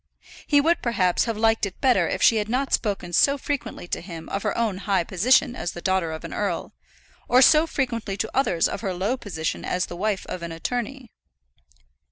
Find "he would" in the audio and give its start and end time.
0.47-0.81